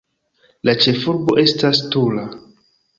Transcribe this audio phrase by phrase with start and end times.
[0.69, 2.29] La ĉefurbo estas Tula.